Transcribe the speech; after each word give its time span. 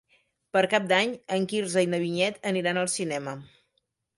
Per 0.55 0.63
Cap 0.71 0.87
d'Any 0.91 1.11
en 1.37 1.45
Quirze 1.53 1.85
i 1.87 1.91
na 1.91 2.01
Vinyet 2.07 2.41
aniran 2.53 2.81
al 2.85 2.91
cinema. 2.99 3.37